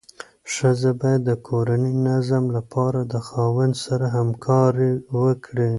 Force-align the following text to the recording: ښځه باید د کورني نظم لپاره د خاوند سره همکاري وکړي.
ښځه 0.53 0.91
باید 1.01 1.21
د 1.25 1.31
کورني 1.47 1.93
نظم 2.07 2.43
لپاره 2.57 2.99
د 3.13 3.15
خاوند 3.27 3.75
سره 3.85 4.05
همکاري 4.17 4.91
وکړي. 5.19 5.69